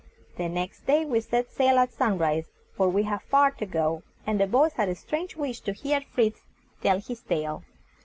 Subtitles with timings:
[0.35, 4.01] The next day we set sail at sun rise; for we had far to go,
[4.25, 6.41] and the boys had a strange wish to hear Fritz
[6.81, 7.61] tell his tale.